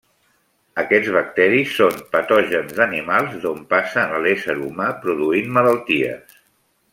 [0.83, 6.43] Aquests bacteris són patògens d'animals, d'on passen a l'ésser humà produint malalties.